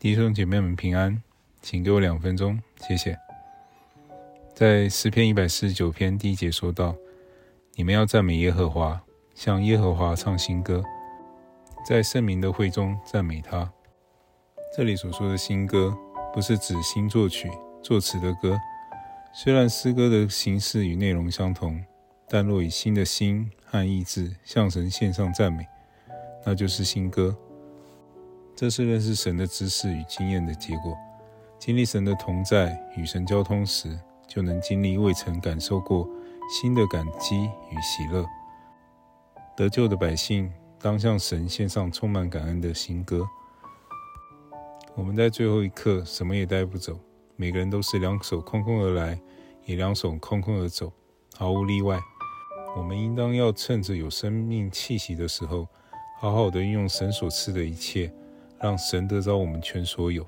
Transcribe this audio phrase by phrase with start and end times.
[0.00, 1.20] 弟兄姐妹们平安，
[1.60, 2.56] 请给我两分钟，
[2.86, 3.18] 谢谢。
[4.54, 6.94] 在诗篇一百四十九篇第一节说道
[7.74, 9.02] ：“你们要赞美耶和华，
[9.34, 10.84] 向耶和华唱新歌，
[11.84, 13.68] 在圣明的会中赞美他。”
[14.72, 15.92] 这里所说的新歌，
[16.32, 17.50] 不是指新作曲、
[17.82, 18.56] 作词的歌。
[19.34, 21.82] 虽然诗歌的形式与内容相同，
[22.28, 25.66] 但若以新的心和意志向神献上赞美，
[26.46, 27.36] 那就是新歌。
[28.58, 30.98] 这是认识神的知识与经验的结果。
[31.60, 36.10] 经历神的同在，与神交通时，就能经历未曾感受过
[36.50, 38.26] 新的感激与喜乐。
[39.56, 43.24] 得救的百姓当向神献上充满感恩的新歌。
[44.96, 46.98] 我们在最后一刻什么也带不走，
[47.36, 49.20] 每个人都是两手空空而来，
[49.66, 50.92] 也两手空空而走，
[51.36, 51.96] 毫无例外。
[52.76, 55.68] 我们应当要趁着有生命气息的时候，
[56.18, 58.12] 好好的运用神所赐的一切。
[58.60, 60.26] 让神得着我们全所有。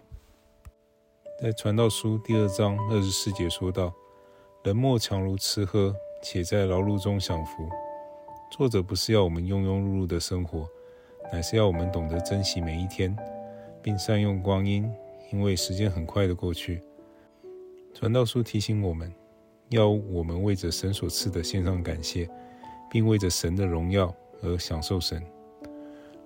[1.41, 3.93] 在传道书第二章二十四节说道
[4.63, 7.68] ：“人莫强如吃喝，且在劳碌中享福。”
[8.52, 10.68] 作者不是要我们庸庸碌碌的生活，
[11.32, 13.16] 乃是要我们懂得珍惜每一天，
[13.82, 14.93] 并善用光阴，
[15.33, 16.83] 因为时间很快的过去。
[17.95, 19.12] 传道书提醒我们，
[19.71, 22.29] 要我们为着神所赐的献上感谢，
[22.90, 25.24] 并为着神的荣耀而享受神。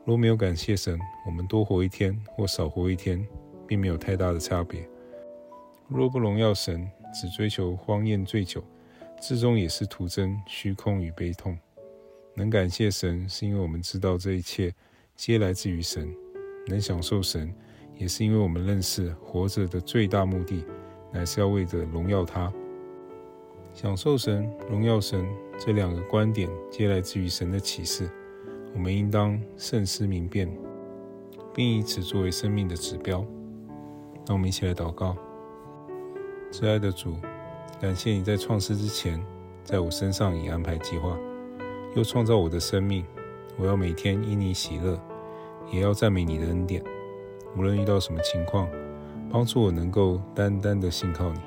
[0.04, 3.26] 若没有感谢神，我们多活一天或少活一天，
[3.66, 4.86] 并没有太大的差别。
[5.88, 8.62] 若不荣耀神，只追求荒宴醉酒，
[9.18, 11.58] 至终也是徒增虚空与悲痛。
[12.34, 14.74] 能感谢神，是因为我们知道这一切
[15.16, 16.06] 皆来自于神；
[16.66, 17.50] 能享受神，
[17.96, 20.66] 也是因为我们认识活着的最大目的，
[21.12, 22.52] 乃是要为着荣耀他。
[23.72, 25.26] 享受神、荣耀神
[25.58, 28.10] 这两个观点，皆来自于神的启示。
[28.74, 30.50] 我们应当慎思明辨，
[31.54, 33.24] 并以此作为生命的指标。
[34.26, 35.16] 让我们一起来祷告：
[36.50, 37.14] 慈爱的主，
[37.80, 39.24] 感谢你在创世之前，
[39.62, 41.16] 在我身上已安排计划，
[41.94, 43.04] 又创造我的生命。
[43.56, 45.00] 我要每天因你喜乐，
[45.70, 46.82] 也要赞美你的恩典。
[47.56, 48.68] 无论遇到什么情况，
[49.30, 51.38] 帮助我能够单单的信靠你，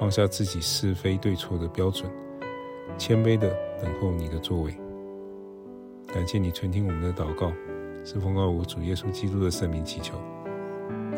[0.00, 2.10] 放下自己是非对错的标准，
[2.96, 4.74] 谦卑的等候你的作为。
[6.12, 7.52] 感谢你垂听我们的祷告，
[8.02, 10.16] 是奉告我主耶稣基督的圣名祈求，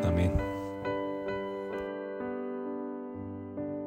[0.03, 0.60] 阿门。